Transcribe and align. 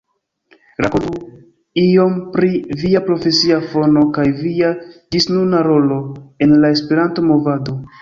Rakontu 0.85 1.11
iom 1.83 2.15
pri 2.37 2.49
via 2.81 3.03
profesia 3.11 3.61
fono 3.75 4.07
kaj 4.19 4.27
via 4.43 4.75
ĝisnuna 4.97 5.65
rolo 5.73 6.03
en 6.49 6.61
la 6.67 6.77
Esperanto-Movado! 6.79 7.83